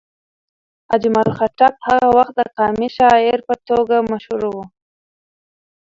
[0.95, 4.57] اجمل خټک هغه وخت د قامي شاعر په توګه مشهور و.